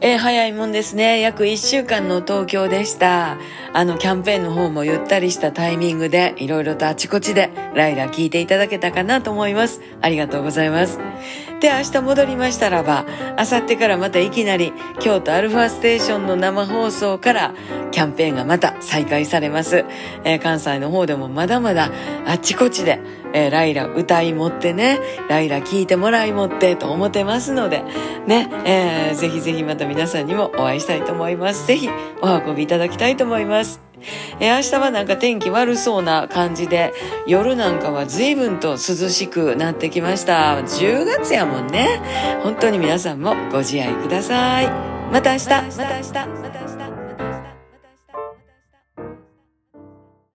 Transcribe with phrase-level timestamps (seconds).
[0.00, 1.20] えー、早いもんですね。
[1.20, 3.36] 約1週間の東京でした。
[3.72, 9.80] あの、キャンペーンの方もゆったりしたタイミングで、いろいろとあちこちで、ライラ聞いていただけたかなと思います。
[10.00, 11.00] ありがとうございます。
[11.60, 13.06] で、明日戻りましたらば、
[13.36, 17.54] あさってからまたいきなり、京都アルファステーションの生放送から、
[17.90, 19.84] キャンペーンがまた再開されます。
[20.22, 21.90] えー、関西の方でもまだまだ、
[22.24, 23.00] あちこちで、
[23.32, 27.82] えー、ライラ歌い持ってね、ライラ聞いてもらい持ってと思ってますので、
[28.26, 31.66] ね、えー、ぜひぜひまた皆さんにもお会いしたいと思います。
[31.66, 31.88] ぜひ
[32.22, 33.80] お運びいただきたいと思います。
[34.40, 36.92] えー、明日はなんか天気悪そうな感じで、
[37.26, 40.58] 夜なんかは随分と涼しくなってきました。
[40.58, 42.00] 10月やもんね。
[42.42, 44.68] 本当に皆さんもご自愛ください。
[45.12, 45.48] また明日。
[45.48, 46.12] また明日。
[46.12, 46.97] また明日